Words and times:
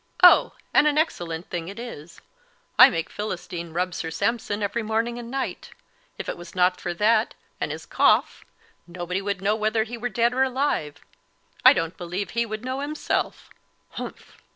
"Oh, 0.23 0.53
and 0.73 0.87
an 0.87 0.97
excellent 0.97 1.51
thing 1.51 1.67
it 1.67 1.77
is; 1.77 2.21
I 2.79 2.89
make 2.89 3.07
Philistine 3.07 3.71
rub 3.71 3.93
Sir 3.93 4.09
Sampson 4.09 4.63
every 4.63 4.81
morning 4.81 5.19
and 5.19 5.29
night. 5.29 5.69
If 6.17 6.27
it 6.27 6.37
was 6.37 6.55
not 6.55 6.81
for 6.81 6.91
that 6.95 7.35
and 7.59 7.71
his 7.71 7.85
cough, 7.85 8.43
nobody 8.87 9.21
would 9.21 9.43
know 9.43 9.55
whether 9.55 9.83
he 9.83 9.99
were 9.99 10.09
dead 10.09 10.33
or 10.33 10.41
alive; 10.41 10.95
I 11.63 11.73
don't 11.73 11.97
believe 11.97 12.31
he 12.31 12.47
would 12.47 12.65
know 12.65 12.79
himself 12.79 13.51
humph!" 13.91 14.37